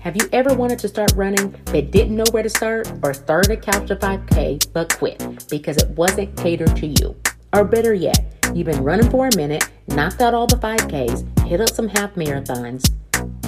Have 0.00 0.16
you 0.16 0.26
ever 0.32 0.54
wanted 0.54 0.78
to 0.78 0.88
start 0.88 1.12
running 1.14 1.54
but 1.66 1.90
didn't 1.90 2.16
know 2.16 2.24
where 2.30 2.42
to 2.42 2.48
start 2.48 2.90
or 3.02 3.12
started 3.12 3.50
a 3.50 3.56
couch 3.60 3.88
to 3.88 3.96
5K 3.96 4.72
but 4.72 4.96
quit 4.96 5.46
because 5.50 5.76
it 5.76 5.90
wasn't 5.90 6.34
catered 6.38 6.74
to 6.76 6.86
you? 6.86 7.14
Or 7.52 7.64
better 7.64 7.92
yet, 7.92 8.18
you've 8.54 8.64
been 8.64 8.82
running 8.82 9.10
for 9.10 9.28
a 9.28 9.36
minute, 9.36 9.68
knocked 9.88 10.22
out 10.22 10.32
all 10.32 10.46
the 10.46 10.56
5Ks, 10.56 11.46
hit 11.46 11.60
up 11.60 11.68
some 11.68 11.86
half 11.86 12.14
marathons, 12.14 12.90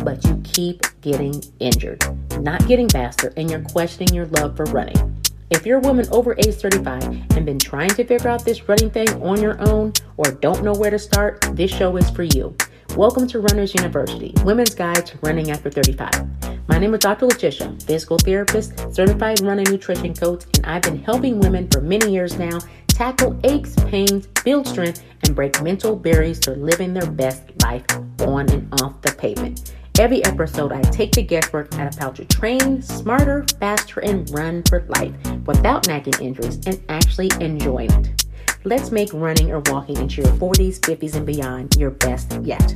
but 0.04 0.22
you 0.26 0.38
keep 0.44 0.82
getting 1.00 1.42
injured, 1.58 2.04
not 2.42 2.68
getting 2.68 2.90
faster, 2.90 3.32
and 3.38 3.50
you're 3.50 3.64
questioning 3.64 4.12
your 4.12 4.26
love 4.26 4.54
for 4.54 4.66
running. 4.66 5.22
If 5.48 5.64
you're 5.64 5.78
a 5.78 5.80
woman 5.80 6.06
over 6.12 6.34
age 6.38 6.56
35 6.56 7.02
and 7.34 7.46
been 7.46 7.58
trying 7.58 7.90
to 7.90 8.04
figure 8.04 8.28
out 8.28 8.44
this 8.44 8.68
running 8.68 8.90
thing 8.90 9.08
on 9.22 9.40
your 9.40 9.58
own 9.66 9.94
or 10.18 10.30
don't 10.32 10.62
know 10.62 10.74
where 10.74 10.90
to 10.90 10.98
start, 10.98 11.48
this 11.52 11.70
show 11.70 11.96
is 11.96 12.10
for 12.10 12.24
you. 12.24 12.54
Welcome 12.96 13.26
to 13.28 13.40
Runners 13.40 13.74
University, 13.74 14.34
Women's 14.44 14.74
Guide 14.74 15.06
to 15.06 15.18
Running 15.22 15.50
After 15.50 15.70
35. 15.70 16.41
My 16.72 16.78
name 16.78 16.94
is 16.94 17.00
Dr. 17.00 17.26
Letitia, 17.26 17.76
physical 17.84 18.16
therapist, 18.16 18.78
certified 18.94 19.42
running 19.42 19.66
nutrition 19.70 20.14
coach, 20.14 20.44
and 20.54 20.64
I've 20.64 20.80
been 20.80 21.02
helping 21.02 21.38
women 21.38 21.68
for 21.68 21.82
many 21.82 22.10
years 22.10 22.38
now 22.38 22.60
tackle 22.88 23.38
aches, 23.44 23.74
pains, 23.88 24.26
build 24.42 24.66
strength, 24.66 25.04
and 25.22 25.36
break 25.36 25.60
mental 25.62 25.94
barriers 25.94 26.40
to 26.40 26.52
living 26.52 26.94
their 26.94 27.10
best 27.10 27.42
life 27.62 27.84
on 28.22 28.48
and 28.48 28.72
off 28.80 28.98
the 29.02 29.12
pavement. 29.12 29.74
Every 29.98 30.24
episode, 30.24 30.72
I 30.72 30.80
take 30.80 31.12
the 31.12 31.22
guesswork 31.22 31.74
out 31.74 31.88
of 31.88 31.98
how 31.98 32.08
to 32.12 32.24
train 32.24 32.80
smarter, 32.80 33.44
faster, 33.60 34.00
and 34.00 34.28
run 34.30 34.62
for 34.62 34.82
life 34.98 35.12
without 35.46 35.86
nagging 35.88 36.14
injuries 36.22 36.58
and 36.64 36.82
actually 36.88 37.30
enjoying 37.38 37.92
it. 37.92 38.24
Let's 38.64 38.90
make 38.90 39.12
running 39.12 39.52
or 39.52 39.60
walking 39.66 39.98
into 39.98 40.22
your 40.22 40.32
40s, 40.36 40.80
50s, 40.80 41.16
and 41.16 41.26
beyond 41.26 41.76
your 41.76 41.90
best 41.90 42.32
yet. 42.40 42.74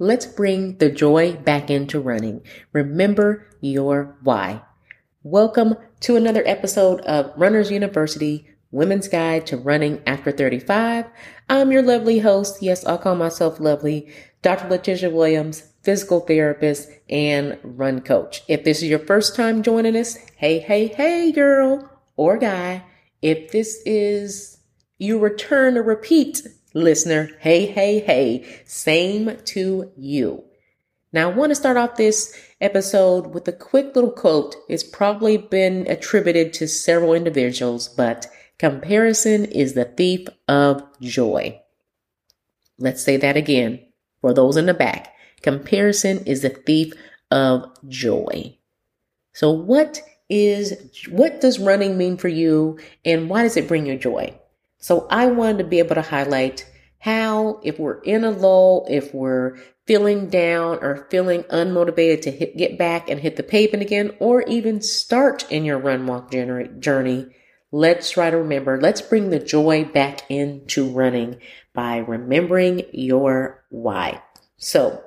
Let's 0.00 0.26
bring 0.26 0.78
the 0.78 0.90
joy 0.90 1.36
back 1.36 1.70
into 1.70 2.00
running. 2.00 2.42
Remember 2.72 3.46
your 3.60 4.16
why. 4.24 4.62
Welcome 5.22 5.76
to 6.00 6.16
another 6.16 6.42
episode 6.44 7.00
of 7.02 7.32
Runners 7.36 7.70
University 7.70 8.48
Women's 8.72 9.06
Guide 9.06 9.46
to 9.46 9.56
Running 9.56 10.02
After 10.04 10.32
35. 10.32 11.04
I'm 11.48 11.70
your 11.70 11.82
lovely 11.82 12.18
host. 12.18 12.60
Yes, 12.60 12.84
I'll 12.84 12.98
call 12.98 13.14
myself 13.14 13.60
lovely, 13.60 14.12
Dr. 14.42 14.68
Letitia 14.68 15.10
Williams, 15.10 15.62
physical 15.84 16.18
therapist 16.18 16.90
and 17.08 17.56
run 17.62 18.00
coach. 18.00 18.42
If 18.48 18.64
this 18.64 18.78
is 18.78 18.88
your 18.88 18.98
first 18.98 19.36
time 19.36 19.62
joining 19.62 19.94
us, 19.94 20.16
hey, 20.34 20.58
hey, 20.58 20.88
hey, 20.88 21.30
girl 21.30 21.88
or 22.16 22.36
guy, 22.36 22.82
if 23.22 23.52
this 23.52 23.80
is 23.86 24.58
you 24.98 25.20
return 25.20 25.78
or 25.78 25.84
repeat 25.84 26.42
listener, 26.74 27.30
hey, 27.40 27.66
hey, 27.66 28.00
hey, 28.00 28.62
same 28.66 29.38
to 29.46 29.90
you. 29.96 30.44
Now, 31.12 31.30
I 31.30 31.34
want 31.34 31.50
to 31.50 31.54
start 31.54 31.76
off 31.76 31.96
this 31.96 32.36
episode 32.60 33.28
with 33.28 33.46
a 33.46 33.52
quick 33.52 33.94
little 33.94 34.10
quote. 34.10 34.56
It's 34.68 34.82
probably 34.82 35.36
been 35.36 35.86
attributed 35.88 36.52
to 36.54 36.66
several 36.66 37.14
individuals, 37.14 37.88
but 37.88 38.26
comparison 38.58 39.44
is 39.44 39.74
the 39.74 39.84
thief 39.84 40.26
of 40.48 40.82
joy. 41.00 41.60
Let's 42.78 43.02
say 43.02 43.16
that 43.18 43.36
again 43.36 43.80
for 44.20 44.34
those 44.34 44.56
in 44.56 44.66
the 44.66 44.74
back. 44.74 45.14
Comparison 45.42 46.24
is 46.26 46.42
the 46.42 46.48
thief 46.48 46.92
of 47.30 47.70
joy. 47.88 48.58
So, 49.32 49.52
what 49.52 50.00
is 50.28 50.74
what 51.10 51.40
does 51.40 51.58
running 51.58 51.98
mean 51.98 52.16
for 52.16 52.28
you 52.28 52.78
and 53.04 53.28
why 53.28 53.42
does 53.42 53.56
it 53.56 53.68
bring 53.68 53.86
you 53.86 53.96
joy? 53.96 54.34
So 54.84 55.06
I 55.08 55.28
wanted 55.28 55.62
to 55.62 55.64
be 55.64 55.78
able 55.78 55.94
to 55.94 56.02
highlight 56.02 56.70
how 56.98 57.58
if 57.62 57.78
we're 57.78 58.02
in 58.02 58.22
a 58.22 58.30
lull, 58.30 58.86
if 58.90 59.14
we're 59.14 59.56
feeling 59.86 60.28
down 60.28 60.76
or 60.82 61.08
feeling 61.10 61.44
unmotivated 61.44 62.20
to 62.20 62.30
hit, 62.30 62.58
get 62.58 62.76
back 62.76 63.08
and 63.08 63.18
hit 63.18 63.36
the 63.36 63.42
pavement 63.42 63.82
again, 63.82 64.14
or 64.20 64.42
even 64.42 64.82
start 64.82 65.50
in 65.50 65.64
your 65.64 65.78
run 65.78 66.06
walk 66.06 66.30
journey, 66.30 67.26
let's 67.72 68.10
try 68.10 68.28
to 68.28 68.36
remember, 68.36 68.78
let's 68.78 69.00
bring 69.00 69.30
the 69.30 69.38
joy 69.38 69.86
back 69.86 70.30
into 70.30 70.90
running 70.90 71.40
by 71.72 71.96
remembering 71.96 72.82
your 72.92 73.64
why. 73.70 74.20
So 74.58 75.02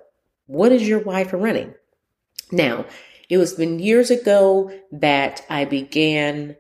what 0.47 0.71
is 0.71 0.88
your 0.88 1.01
why 1.01 1.23
for 1.23 1.38
running? 1.38 1.75
Now, 2.51 2.88
it 3.29 3.38
was 3.38 3.53
been 3.53 3.77
years 3.77 4.09
ago 4.09 4.71
that 4.91 5.45
I 5.51 5.65
began 5.65 6.55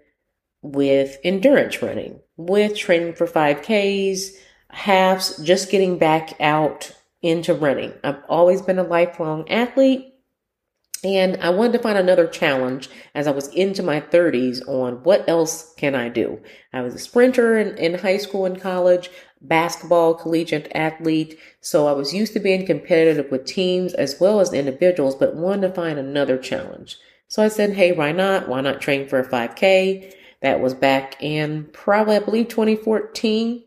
with 0.61 1.17
endurance 1.23 1.81
running, 1.81 2.19
with 2.37 2.77
training 2.77 3.13
for 3.13 3.27
5Ks, 3.27 4.29
halves, 4.69 5.37
just 5.43 5.71
getting 5.71 5.97
back 5.97 6.39
out 6.39 6.93
into 7.21 7.53
running. 7.53 7.93
I've 8.03 8.23
always 8.29 8.61
been 8.61 8.79
a 8.79 8.83
lifelong 8.83 9.49
athlete. 9.49 10.13
And 11.03 11.37
I 11.37 11.49
wanted 11.49 11.73
to 11.73 11.79
find 11.79 11.97
another 11.97 12.27
challenge 12.27 12.89
as 13.13 13.27
I 13.27 13.31
was 13.31 13.49
into 13.49 13.83
my 13.83 14.01
30s 14.01 14.67
on 14.67 15.03
what 15.03 15.29
else 15.29 15.73
can 15.77 15.93
I 15.93 16.09
do. 16.09 16.41
I 16.73 16.81
was 16.81 16.95
a 16.95 16.99
sprinter 16.99 17.57
in, 17.57 17.77
in 17.77 17.99
high 17.99 18.17
school 18.17 18.45
and 18.45 18.59
college, 18.59 19.11
basketball 19.39 20.15
collegiate 20.15 20.71
athlete, 20.73 21.37
so 21.61 21.87
I 21.87 21.91
was 21.91 22.15
used 22.15 22.33
to 22.33 22.39
being 22.39 22.65
competitive 22.65 23.29
with 23.29 23.45
teams 23.45 23.93
as 23.93 24.19
well 24.19 24.39
as 24.39 24.53
individuals, 24.53 25.15
but 25.15 25.35
wanted 25.35 25.67
to 25.67 25.73
find 25.73 25.99
another 25.99 26.37
challenge. 26.37 26.97
So 27.27 27.43
I 27.43 27.49
said, 27.49 27.73
hey, 27.73 27.91
why 27.91 28.11
not? 28.11 28.47
Why 28.47 28.61
not 28.61 28.81
train 28.81 29.07
for 29.07 29.19
a 29.19 29.27
5K? 29.27 30.13
That 30.41 30.61
was 30.61 30.73
back 30.73 31.21
in 31.21 31.65
probably, 31.73 32.15
I 32.15 32.19
believe, 32.19 32.47
2014. 32.47 33.63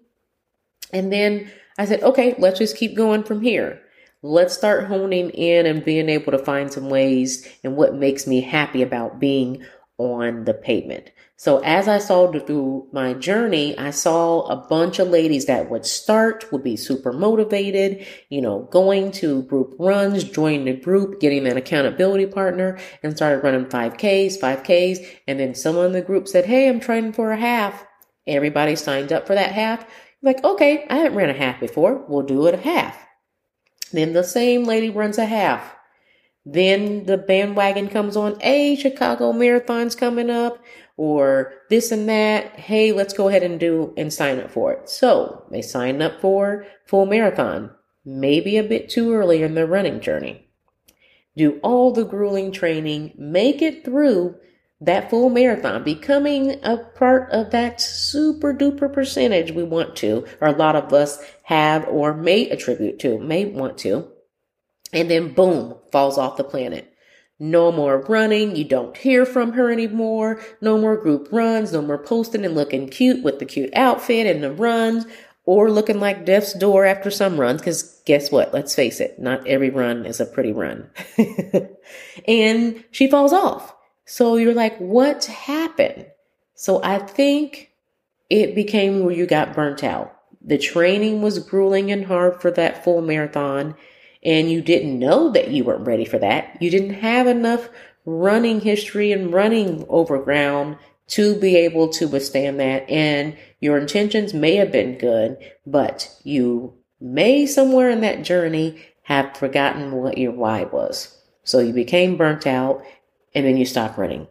And 0.93 1.13
then 1.13 1.51
I 1.79 1.85
said, 1.85 2.03
okay, 2.03 2.35
let's 2.39 2.59
just 2.59 2.77
keep 2.77 2.97
going 2.97 3.25
from 3.25 3.41
here. 3.41 3.81
Let's 4.23 4.55
start 4.55 4.87
honing 4.87 5.31
in 5.31 5.67
and 5.67 5.85
being 5.85 6.09
able 6.09 6.33
to 6.33 6.39
find 6.39 6.73
some 6.73 6.91
ways 6.91 7.49
and 7.65 7.77
what 7.77 7.95
makes 7.95 8.27
me 8.27 8.41
happy 8.41 8.83
about 8.83 9.19
being 9.19 9.65
on 9.99 10.45
the 10.45 10.55
pavement. 10.55 11.11
So 11.41 11.61
as 11.61 11.89
I 11.89 11.97
saw 11.97 12.31
through 12.31 12.89
my 12.93 13.15
journey, 13.15 13.75
I 13.79 13.93
saw 13.93 14.43
a 14.43 14.57
bunch 14.57 14.99
of 14.99 15.09
ladies 15.09 15.47
that 15.47 15.71
would 15.71 15.87
start, 15.87 16.45
would 16.53 16.63
be 16.63 16.77
super 16.77 17.15
motivated, 17.15 18.07
you 18.29 18.43
know, 18.43 18.69
going 18.71 19.11
to 19.13 19.45
group 19.45 19.75
runs, 19.79 20.23
joining 20.23 20.67
the 20.67 20.75
group, 20.75 21.19
getting 21.19 21.47
an 21.47 21.57
accountability 21.57 22.27
partner 22.27 22.79
and 23.03 23.17
started 23.17 23.43
running 23.43 23.65
5Ks, 23.65 24.39
5Ks. 24.39 24.99
And 25.27 25.41
then 25.41 25.55
someone 25.55 25.87
in 25.87 25.93
the 25.93 26.03
group 26.03 26.29
said, 26.29 26.45
Hey, 26.45 26.69
I'm 26.69 26.79
training 26.79 27.15
for 27.15 27.33
a 27.33 27.39
half. 27.39 27.87
Everybody 28.27 28.77
signed 28.77 29.11
up 29.11 29.27
for 29.27 29.35
that 29.35 29.53
half. 29.53 29.87
Like, 30.21 30.45
okay, 30.45 30.85
I 30.91 30.97
haven't 30.97 31.17
ran 31.17 31.31
a 31.31 31.33
half 31.33 31.59
before. 31.59 32.05
We'll 32.07 32.27
do 32.27 32.49
it 32.49 32.55
a 32.55 32.59
half. 32.59 32.99
Then 33.95 34.13
the 34.13 34.25
same 34.25 34.65
lady 34.65 34.91
runs 34.91 35.17
a 35.17 35.25
half. 35.25 35.75
Then 36.45 37.05
the 37.05 37.19
bandwagon 37.19 37.89
comes 37.89 38.17
on. 38.17 38.41
Hey, 38.41 38.75
Chicago 38.75 39.33
Marathon's 39.33 39.95
coming 39.95 40.31
up 40.31 40.59
or 40.97 41.53
this 41.69 41.93
and 41.93 42.09
that. 42.09 42.59
Hey, 42.59 42.93
let's 42.93 43.13
go 43.13 43.29
ahead 43.29 43.43
and 43.43 43.61
do 43.61 43.93
and 43.97 44.13
sign 44.13 44.41
up 44.41 44.51
for 44.51 44.73
it. 44.73 44.89
So 44.89 45.45
they 45.51 45.63
sign 45.63 46.01
up 46.01 46.21
for 46.21 46.67
full 46.87 47.07
marathon, 47.07 47.71
maybe 48.05 48.57
a 48.57 48.63
bit 48.63 48.89
too 48.89 49.13
early 49.13 49.43
in 49.43 49.55
their 49.55 49.67
running 49.67 50.01
journey. 50.01 50.49
Do 51.37 51.61
all 51.63 51.93
the 51.93 52.05
grueling 52.05 52.53
training, 52.53 53.15
make 53.17 53.63
it 53.63 53.85
through 53.85 54.37
that 54.81 55.11
full 55.11 55.29
marathon, 55.29 55.85
becoming 55.85 56.59
a 56.65 56.79
part 56.79 57.31
of 57.31 57.51
that 57.51 57.81
super 57.81 58.55
duper 58.55 58.93
percentage 58.93 59.53
we 59.53 59.63
want 59.63 59.95
to, 59.97 60.27
or 60.41 60.49
a 60.49 60.57
lot 60.57 60.75
of 60.75 60.93
us 60.93 61.23
have 61.45 61.87
or 61.87 62.15
may 62.15 62.49
attribute 62.49 62.99
to, 63.01 63.19
may 63.19 63.45
want 63.45 63.77
to. 63.79 64.09
And 64.93 65.11
then 65.11 65.33
boom, 65.33 65.77
falls 65.93 66.19
off 66.19 66.37
the 66.37 66.45
planet. 66.45 66.93
No 67.39 67.73
more 67.73 68.03
running. 68.03 68.55
You 68.55 68.65
don't 68.65 68.97
hear 68.97 69.25
from 69.25 69.53
her 69.53 69.71
anymore. 69.71 70.43
No 70.61 70.77
more 70.77 70.97
group 70.97 71.29
runs. 71.33 71.73
No 71.73 71.81
more 71.81 71.99
posting 71.99 72.45
and 72.45 72.55
looking 72.55 72.89
cute 72.89 73.25
with 73.25 73.39
the 73.39 73.47
cute 73.47 73.71
outfit 73.75 74.27
and 74.27 74.45
the 74.45 74.53
runs 74.53 75.07
or 75.47 75.71
looking 75.71 75.99
like 75.99 76.27
death's 76.27 76.53
door 76.53 76.85
after 76.85 77.11
some 77.11 77.41
runs. 77.41 77.63
Cause 77.63 78.03
guess 78.05 78.31
what? 78.31 78.53
Let's 78.53 78.75
face 78.75 79.01
it. 79.01 79.19
Not 79.19 79.47
every 79.47 79.71
run 79.71 80.05
is 80.05 80.21
a 80.21 80.27
pretty 80.27 80.53
run. 80.53 80.91
and 82.29 82.85
she 82.91 83.11
falls 83.11 83.33
off. 83.33 83.75
So 84.05 84.37
you're 84.37 84.55
like, 84.55 84.77
what 84.79 85.25
happened? 85.25 86.07
So 86.55 86.83
I 86.85 86.99
think 86.99 87.71
it 88.29 88.55
became 88.55 89.01
where 89.01 89.15
you 89.15 89.27
got 89.27 89.55
burnt 89.55 89.83
out. 89.83 90.15
The 90.43 90.59
training 90.59 91.23
was 91.23 91.39
grueling 91.39 91.91
and 91.91 92.05
hard 92.05 92.43
for 92.43 92.51
that 92.51 92.85
full 92.85 93.01
marathon 93.01 93.77
and 94.23 94.51
you 94.51 94.61
didn't 94.61 94.99
know 94.99 95.31
that 95.31 95.51
you 95.51 95.65
weren't 95.65 95.87
ready 95.87 96.05
for 96.05 96.19
that. 96.19 96.61
You 96.61 96.71
didn't 96.71 96.95
have 96.95 97.27
enough 97.27 97.69
running 98.05 98.61
history 98.61 99.13
and 99.13 99.33
running 99.33 99.85
over 99.89 100.19
ground 100.19 100.77
to 101.09 101.39
be 101.39 101.57
able 101.57 101.89
to 101.89 102.07
withstand 102.07 102.61
that. 102.61 102.89
And 102.89 103.37
your 103.61 103.79
intentions 103.79 104.33
may 104.33 104.57
have 104.57 104.71
been 104.71 104.99
good, 104.99 105.39
but 105.67 106.15
you 106.23 106.75
may 107.01 107.47
somewhere 107.47 107.91
in 107.91 108.01
that 108.03 108.23
journey 108.23 108.83
have 109.03 109.37
forgotten 109.37 109.93
what 109.93 110.19
your 110.19 110.33
why 110.33 110.65
was. 110.65 111.17
So 111.43 111.59
you 111.59 111.73
became 111.73 112.17
burnt 112.17 112.47
out 112.47 112.83
and 113.35 113.45
then 113.45 113.57
you 113.57 113.65
stopped 113.65 113.99
running. 113.99 114.29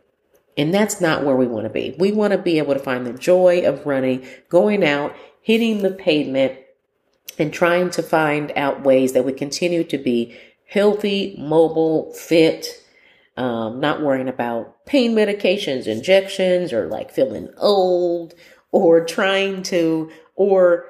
And 0.57 0.73
that's 0.73 1.01
not 1.01 1.23
where 1.23 1.35
we 1.35 1.47
want 1.47 1.65
to 1.65 1.69
be. 1.69 1.95
We 1.97 2.11
want 2.11 2.31
to 2.31 2.37
be 2.37 2.57
able 2.57 2.73
to 2.73 2.79
find 2.79 3.05
the 3.05 3.13
joy 3.13 3.61
of 3.61 3.85
running, 3.85 4.27
going 4.49 4.83
out, 4.83 5.15
hitting 5.41 5.81
the 5.81 5.91
pavement, 5.91 6.59
and 7.37 7.53
trying 7.53 7.89
to 7.91 8.03
find 8.03 8.51
out 8.55 8.83
ways 8.83 9.13
that 9.13 9.25
we 9.25 9.33
continue 9.33 9.83
to 9.85 9.97
be 9.97 10.37
healthy, 10.67 11.35
mobile, 11.37 12.13
fit, 12.13 12.67
um, 13.37 13.79
not 13.79 14.01
worrying 14.01 14.27
about 14.27 14.85
pain 14.85 15.15
medications, 15.15 15.87
injections, 15.87 16.73
or 16.73 16.87
like 16.87 17.11
feeling 17.11 17.49
old, 17.57 18.33
or 18.71 19.05
trying 19.05 19.63
to, 19.63 20.11
or 20.35 20.85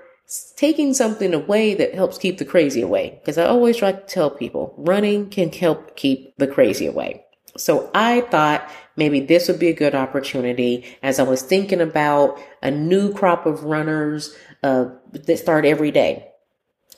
taking 0.56 0.94
something 0.94 1.34
away 1.34 1.74
that 1.76 1.94
helps 1.94 2.18
keep 2.18 2.38
the 2.38 2.46
crazy 2.46 2.82
away. 2.82 3.20
Because 3.20 3.38
I 3.38 3.46
always 3.46 3.78
try 3.78 3.92
to 3.92 4.06
tell 4.06 4.30
people 4.30 4.74
running 4.78 5.30
can 5.30 5.52
help 5.52 5.96
keep 5.96 6.36
the 6.38 6.48
crazy 6.48 6.86
away. 6.86 7.26
So 7.58 7.90
I 7.94 8.22
thought 8.22 8.70
maybe 8.96 9.20
this 9.20 9.48
would 9.48 9.60
be 9.60 9.70
a 9.70 9.74
good 9.74 9.96
opportunity 9.96 10.86
as 11.02 11.20
I 11.20 11.24
was 11.24 11.42
thinking 11.42 11.82
about 11.82 12.40
a 12.62 12.72
new 12.72 13.14
crop 13.14 13.46
of 13.46 13.64
runners 13.64 14.36
uh, 14.64 14.86
that 15.12 15.38
start 15.38 15.66
every 15.66 15.92
day. 15.92 16.29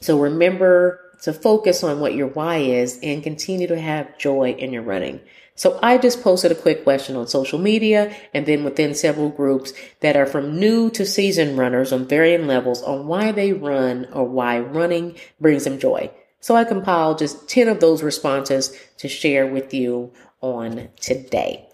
So 0.02 0.20
remember 0.20 1.00
to 1.22 1.32
focus 1.32 1.84
on 1.84 2.00
what 2.00 2.16
your 2.16 2.28
why 2.28 2.58
is 2.58 3.00
and 3.02 3.24
continue 3.24 3.68
to 3.68 3.80
have 3.80 4.18
joy 4.18 4.52
in 4.52 4.74
your 4.74 4.82
running. 4.82 5.22
So 5.56 5.78
I 5.84 6.00
just 6.00 6.24
posted 6.24 6.52
a 6.52 6.56
quick 6.56 6.84
question 6.84 7.16
on 7.16 7.28
social 7.28 7.60
media 7.60 8.16
and 8.34 8.46
then 8.46 8.64
within 8.64 8.96
several 8.96 9.30
groups 9.30 9.74
that 10.00 10.18
are 10.18 10.26
from 10.26 10.60
new 10.60 10.90
to 10.92 11.06
seasoned 11.06 11.58
runners 11.58 11.94
on 11.94 12.08
varying 12.08 12.48
levels 12.48 12.82
on 12.82 13.06
why 13.06 13.32
they 13.32 13.54
run 13.54 14.08
or 14.12 14.28
why 14.28 14.60
running 14.60 15.16
brings 15.40 15.66
them 15.66 15.78
joy. 15.78 16.10
So 16.40 16.56
I 16.56 16.64
compiled 16.64 17.20
just 17.20 17.48
10 17.48 17.68
of 17.68 17.80
those 17.80 18.02
responses 18.02 18.76
to 18.98 19.08
share 19.08 19.46
with 19.46 19.74
you 19.74 20.12
on 20.42 20.90
today. 21.00 21.70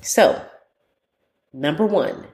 So, 0.00 0.42
number 1.52 1.84
one, 1.84 2.26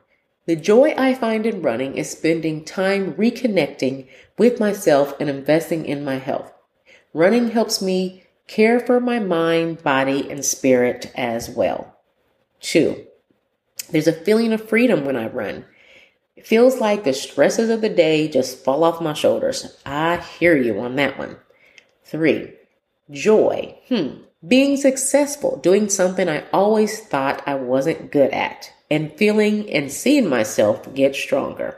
the 0.47 0.57
joy 0.57 0.95
I 0.97 1.15
find 1.15 1.47
in 1.47 1.63
running 1.63 1.97
is 1.97 2.11
spending 2.11 2.65
time 2.65 3.15
reconnecting 3.15 4.09
with 4.37 4.59
myself 4.59 5.15
and 5.21 5.31
investing 5.31 5.87
in 5.87 6.05
my 6.05 6.17
health. 6.17 6.53
Running 7.15 7.51
helps 7.51 7.81
me 7.81 8.25
care 8.49 8.81
for 8.81 9.01
my 9.01 9.19
mind, 9.19 9.83
body, 9.83 10.31
and 10.31 10.45
spirit 10.45 11.13
as 11.15 11.49
well. 11.49 11.97
Two, 12.61 13.07
there's 13.91 14.09
a 14.09 14.13
feeling 14.13 14.53
of 14.53 14.69
freedom 14.69 15.05
when 15.05 15.17
I 15.17 15.29
run. 15.29 15.65
It 16.35 16.47
feels 16.47 16.81
like 16.81 17.05
the 17.05 17.13
stresses 17.13 17.71
of 17.71 17.81
the 17.81 17.89
day 17.89 18.27
just 18.27 18.65
fall 18.65 18.83
off 18.85 19.01
my 19.01 19.13
shoulders. 19.13 19.79
I 19.87 20.17
hear 20.17 20.57
you 20.57 20.81
on 20.81 20.97
that 20.97 21.19
one. 21.19 21.37
Three, 22.05 22.55
joy. 23.13 23.77
Hmm. 23.89 24.23
Being 24.47 24.77
successful, 24.77 25.59
doing 25.59 25.89
something 25.89 26.29
I 26.29 26.45
always 26.53 27.01
thought 27.01 27.47
I 27.47 27.55
wasn't 27.55 28.11
good 28.11 28.31
at 28.33 28.73
and 28.91 29.13
feeling 29.13 29.71
and 29.71 29.91
seeing 29.91 30.29
myself 30.29 30.93
get 30.95 31.15
stronger. 31.15 31.77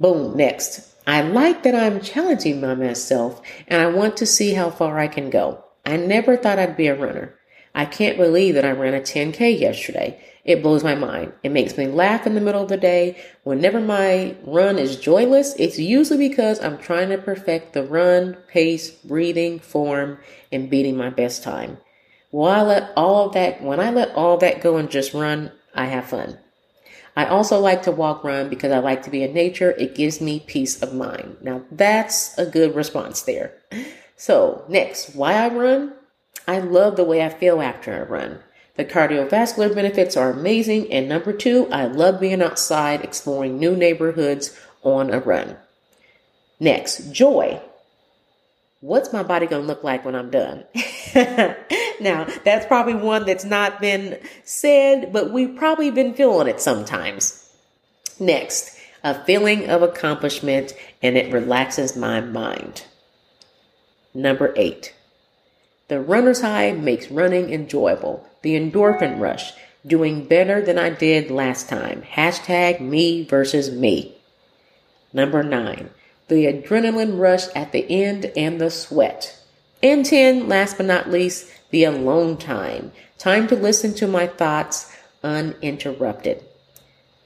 Boom, 0.00 0.36
next. 0.36 0.94
I 1.06 1.22
like 1.22 1.62
that 1.62 1.74
I'm 1.74 2.00
challenging 2.00 2.60
myself 2.60 3.40
and 3.68 3.80
I 3.80 3.86
want 3.86 4.16
to 4.18 4.26
see 4.26 4.54
how 4.54 4.70
far 4.70 4.98
I 4.98 5.08
can 5.08 5.30
go. 5.30 5.64
I 5.86 5.96
never 5.96 6.36
thought 6.36 6.58
I'd 6.58 6.76
be 6.76 6.88
a 6.88 6.98
runner. 6.98 7.34
I 7.74 7.84
can't 7.84 8.16
believe 8.16 8.54
that 8.54 8.64
I 8.64 8.72
ran 8.72 8.94
a 8.94 9.00
10K 9.00 9.58
yesterday. 9.58 10.20
It 10.44 10.62
blows 10.62 10.82
my 10.82 10.94
mind. 10.94 11.32
It 11.42 11.50
makes 11.50 11.76
me 11.76 11.86
laugh 11.86 12.26
in 12.26 12.34
the 12.34 12.40
middle 12.40 12.62
of 12.62 12.68
the 12.68 12.76
day. 12.76 13.22
Whenever 13.44 13.80
my 13.80 14.34
run 14.44 14.78
is 14.78 14.96
joyless, 14.96 15.54
it's 15.58 15.78
usually 15.78 16.28
because 16.28 16.60
I'm 16.60 16.78
trying 16.78 17.10
to 17.10 17.18
perfect 17.18 17.72
the 17.72 17.84
run, 17.84 18.36
pace, 18.48 18.90
breathing, 18.90 19.58
form, 19.60 20.18
and 20.50 20.70
beating 20.70 20.96
my 20.96 21.10
best 21.10 21.42
time. 21.42 21.78
While 22.30 22.60
I 22.60 22.62
let 22.62 22.92
all 22.96 23.28
that, 23.30 23.62
when 23.62 23.80
I 23.80 23.90
let 23.90 24.14
all 24.14 24.38
that 24.38 24.60
go 24.60 24.76
and 24.76 24.90
just 24.90 25.14
run, 25.14 25.52
I 25.74 25.86
have 25.86 26.06
fun. 26.06 26.38
I 27.16 27.26
also 27.26 27.58
like 27.58 27.82
to 27.82 27.92
walk 27.92 28.24
run 28.24 28.48
because 28.48 28.72
I 28.72 28.78
like 28.78 29.02
to 29.02 29.10
be 29.10 29.22
in 29.22 29.34
nature. 29.34 29.72
It 29.72 29.94
gives 29.94 30.20
me 30.20 30.40
peace 30.40 30.80
of 30.82 30.94
mind. 30.94 31.36
Now 31.42 31.62
that's 31.70 32.36
a 32.38 32.46
good 32.46 32.74
response 32.74 33.22
there. 33.22 33.52
So 34.16 34.64
next, 34.68 35.14
why 35.14 35.34
I 35.34 35.48
run? 35.48 35.92
I 36.46 36.58
love 36.58 36.96
the 36.96 37.04
way 37.04 37.22
I 37.22 37.28
feel 37.28 37.60
after 37.60 37.94
I 37.94 38.02
run. 38.02 38.40
The 38.76 38.84
cardiovascular 38.84 39.74
benefits 39.74 40.16
are 40.16 40.30
amazing. 40.30 40.92
And 40.92 41.08
number 41.08 41.32
two, 41.32 41.68
I 41.70 41.86
love 41.86 42.20
being 42.20 42.42
outside 42.42 43.02
exploring 43.02 43.58
new 43.58 43.76
neighborhoods 43.76 44.58
on 44.82 45.10
a 45.10 45.20
run. 45.20 45.56
Next, 46.58 47.12
joy 47.12 47.60
what's 48.80 49.12
my 49.12 49.22
body 49.22 49.46
going 49.46 49.62
to 49.62 49.68
look 49.68 49.84
like 49.84 50.04
when 50.04 50.14
I'm 50.14 50.30
done? 50.30 50.64
now, 52.00 52.26
that's 52.44 52.66
probably 52.66 52.94
one 52.94 53.26
that's 53.26 53.44
not 53.44 53.80
been 53.80 54.18
said, 54.44 55.12
but 55.12 55.30
we've 55.30 55.56
probably 55.56 55.90
been 55.90 56.14
feeling 56.14 56.48
it 56.48 56.60
sometimes. 56.60 57.52
Next, 58.18 58.76
a 59.04 59.22
feeling 59.24 59.68
of 59.70 59.82
accomplishment 59.82 60.74
and 61.02 61.16
it 61.16 61.32
relaxes 61.32 61.96
my 61.96 62.20
mind. 62.20 62.84
Number 64.12 64.52
eight, 64.56 64.94
the 65.90 66.00
runner's 66.00 66.40
high 66.40 66.72
makes 66.72 67.10
running 67.10 67.52
enjoyable. 67.52 68.26
The 68.42 68.54
endorphin 68.54 69.20
rush, 69.20 69.52
doing 69.84 70.24
better 70.24 70.62
than 70.62 70.78
I 70.78 70.90
did 70.90 71.30
last 71.30 71.68
time. 71.68 72.02
Hashtag 72.02 72.80
me 72.80 73.24
versus 73.24 73.70
me. 73.70 74.16
Number 75.12 75.42
nine, 75.42 75.90
the 76.28 76.46
adrenaline 76.46 77.18
rush 77.18 77.48
at 77.56 77.72
the 77.72 77.84
end, 77.90 78.32
and 78.36 78.60
the 78.60 78.70
sweat. 78.70 79.36
And 79.82 80.06
10, 80.06 80.48
last 80.48 80.76
but 80.76 80.86
not 80.86 81.10
least, 81.10 81.50
the 81.70 81.84
alone 81.84 82.36
time. 82.36 82.92
Time 83.18 83.48
to 83.48 83.56
listen 83.56 83.92
to 83.94 84.06
my 84.06 84.28
thoughts 84.28 84.94
uninterrupted. 85.24 86.44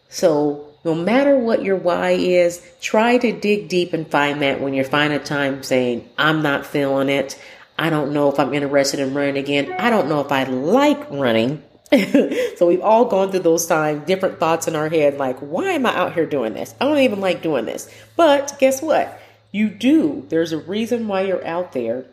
So, 0.09 0.75
no 0.85 0.95
matter 0.95 1.37
what 1.37 1.63
your 1.63 1.77
why 1.77 2.13
is, 2.13 2.67
try 2.81 3.19
to 3.19 3.33
dig 3.33 3.69
deep 3.69 3.93
and 3.93 4.11
find 4.11 4.41
that 4.41 4.61
when 4.61 4.73
you're 4.73 4.85
finding 4.85 5.21
time 5.21 5.63
saying, 5.63 6.09
I'm 6.17 6.43
not 6.43 6.67
feeling 6.67 7.09
it. 7.09 7.39
I 7.79 7.91
don't 7.91 8.13
know 8.13 8.31
if 8.31 8.39
I'm 8.39 8.55
interested 8.55 9.01
in 9.01 9.15
running 9.15 9.37
again. 9.37 9.73
I 9.73 9.91
don't 9.91 10.09
know 10.09 10.21
if 10.21 10.31
I 10.31 10.45
like 10.45 11.11
running. 11.11 11.63
so 12.57 12.67
we've 12.67 12.81
all 12.81 13.05
gone 13.05 13.31
through 13.31 13.41
those 13.41 13.67
times, 13.67 14.07
different 14.07 14.39
thoughts 14.41 14.67
in 14.69 14.75
our 14.77 14.89
head, 14.89 15.19
like, 15.19 15.39
why 15.41 15.73
am 15.73 15.87
I 15.87 15.95
out 15.95 16.15
here 16.15 16.27
doing 16.27 16.55
this? 16.55 16.75
I 16.81 16.85
don't 16.85 16.99
even 16.99 17.21
like 17.21 17.43
doing 17.43 17.67
this. 17.67 17.93
But 18.17 18.57
guess 18.59 18.81
what? 18.81 19.21
You 19.53 19.69
do. 19.69 20.25
There's 20.29 20.53
a 20.53 20.59
reason 20.59 21.07
why 21.07 21.23
you're 21.23 21.47
out 21.47 21.73
there. 21.73 22.07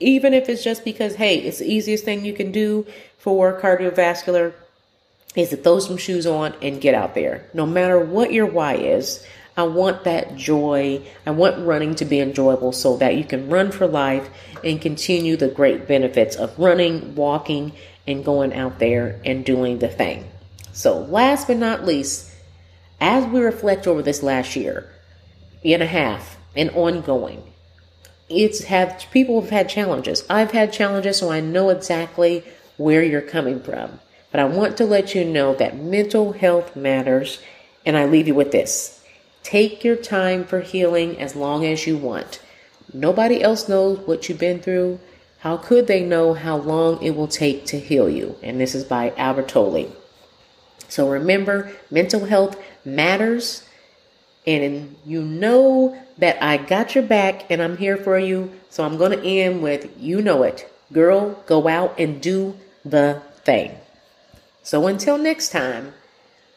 Even 0.00 0.34
if 0.34 0.48
it's 0.48 0.64
just 0.64 0.84
because, 0.84 1.14
hey, 1.14 1.38
it's 1.38 1.58
the 1.58 1.72
easiest 1.72 2.04
thing 2.04 2.24
you 2.24 2.32
can 2.32 2.50
do 2.52 2.86
for 3.18 3.58
cardiovascular 3.60 4.52
is 5.36 5.50
to 5.50 5.56
throw 5.56 5.78
some 5.78 5.96
shoes 5.96 6.26
on 6.26 6.54
and 6.60 6.80
get 6.80 6.94
out 6.94 7.14
there. 7.14 7.46
No 7.54 7.64
matter 7.64 7.98
what 7.98 8.32
your 8.32 8.46
why 8.46 8.74
is, 8.74 9.24
I 9.62 9.66
want 9.66 10.02
that 10.02 10.34
joy. 10.34 11.06
I 11.24 11.30
want 11.30 11.64
running 11.64 11.94
to 11.94 12.04
be 12.04 12.18
enjoyable 12.18 12.72
so 12.72 12.96
that 12.96 13.14
you 13.14 13.22
can 13.22 13.48
run 13.48 13.70
for 13.70 13.86
life 13.86 14.28
and 14.64 14.80
continue 14.80 15.36
the 15.36 15.46
great 15.46 15.86
benefits 15.86 16.34
of 16.34 16.58
running, 16.58 17.14
walking, 17.14 17.72
and 18.04 18.24
going 18.24 18.52
out 18.54 18.80
there 18.80 19.20
and 19.24 19.44
doing 19.44 19.78
the 19.78 19.86
thing. 19.86 20.28
So, 20.72 20.98
last 20.98 21.46
but 21.46 21.58
not 21.58 21.84
least, 21.84 22.34
as 23.00 23.24
we 23.26 23.38
reflect 23.38 23.86
over 23.86 24.02
this 24.02 24.20
last 24.24 24.56
year 24.56 24.90
and 25.64 25.80
a 25.80 25.86
half 25.86 26.38
and 26.56 26.70
ongoing, 26.70 27.44
it's 28.28 28.64
had 28.64 29.04
people 29.12 29.42
have 29.42 29.50
had 29.50 29.68
challenges. 29.68 30.24
I've 30.28 30.50
had 30.50 30.72
challenges, 30.72 31.18
so 31.18 31.30
I 31.30 31.38
know 31.38 31.68
exactly 31.68 32.42
where 32.78 33.04
you're 33.04 33.22
coming 33.22 33.60
from. 33.60 34.00
But 34.32 34.40
I 34.40 34.44
want 34.44 34.76
to 34.78 34.86
let 34.86 35.14
you 35.14 35.24
know 35.24 35.54
that 35.54 35.76
mental 35.76 36.32
health 36.32 36.74
matters, 36.74 37.40
and 37.86 37.96
I 37.96 38.06
leave 38.06 38.26
you 38.26 38.34
with 38.34 38.50
this. 38.50 38.98
Take 39.42 39.82
your 39.82 39.96
time 39.96 40.44
for 40.44 40.60
healing 40.60 41.20
as 41.20 41.34
long 41.34 41.64
as 41.64 41.86
you 41.86 41.96
want. 41.96 42.40
Nobody 42.92 43.42
else 43.42 43.68
knows 43.68 43.98
what 44.06 44.28
you've 44.28 44.38
been 44.38 44.60
through. 44.60 45.00
How 45.38 45.56
could 45.56 45.86
they 45.86 46.04
know 46.04 46.34
how 46.34 46.56
long 46.56 47.02
it 47.02 47.16
will 47.16 47.28
take 47.28 47.66
to 47.66 47.78
heal 47.78 48.08
you? 48.08 48.36
And 48.42 48.60
this 48.60 48.74
is 48.74 48.84
by 48.84 49.12
Albert 49.16 49.48
Tolle. 49.48 49.90
So 50.88 51.08
remember, 51.08 51.72
mental 51.90 52.26
health 52.26 52.56
matters. 52.84 53.64
And 54.46 54.96
you 55.04 55.22
know 55.22 55.98
that 56.18 56.42
I 56.42 56.56
got 56.58 56.94
your 56.94 57.04
back 57.04 57.50
and 57.50 57.62
I'm 57.62 57.76
here 57.76 57.96
for 57.96 58.18
you. 58.18 58.52
So 58.70 58.84
I'm 58.84 58.98
going 58.98 59.18
to 59.18 59.24
end 59.24 59.62
with 59.62 59.90
you 59.98 60.20
know 60.20 60.42
it. 60.42 60.70
Girl, 60.92 61.42
go 61.46 61.66
out 61.66 61.98
and 61.98 62.20
do 62.20 62.56
the 62.84 63.22
thing. 63.36 63.72
So 64.62 64.86
until 64.86 65.18
next 65.18 65.50
time, 65.50 65.94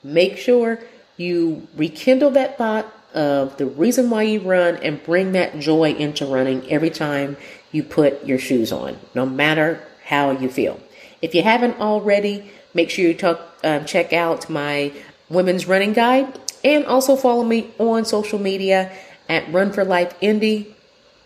make 0.03 0.37
sure 0.37 0.79
you 1.17 1.67
rekindle 1.75 2.31
that 2.31 2.57
thought 2.57 2.91
of 3.13 3.55
the 3.57 3.65
reason 3.65 4.09
why 4.09 4.23
you 4.23 4.41
run 4.41 4.75
and 4.77 5.01
bring 5.03 5.31
that 5.31 5.57
joy 5.59 5.93
into 5.93 6.25
running 6.25 6.69
every 6.69 6.89
time 6.89 7.37
you 7.71 7.81
put 7.81 8.25
your 8.25 8.37
shoes 8.37 8.71
on, 8.71 8.97
no 9.13 9.25
matter 9.25 9.81
how 10.03 10.31
you 10.31 10.49
feel. 10.49 10.79
If 11.21 11.33
you 11.33 11.41
haven't 11.41 11.79
already, 11.79 12.51
make 12.73 12.89
sure 12.89 13.05
you 13.05 13.13
talk, 13.13 13.39
um, 13.63 13.85
check 13.85 14.13
out 14.13 14.49
my 14.49 14.91
women's 15.29 15.65
running 15.65 15.93
guide 15.93 16.39
and 16.63 16.85
also 16.85 17.15
follow 17.15 17.43
me 17.43 17.71
on 17.79 18.05
social 18.05 18.39
media 18.39 18.91
at 19.29 19.51
Run 19.51 19.71
for 19.71 19.85
Life 19.85 20.13
Indy. 20.19 20.75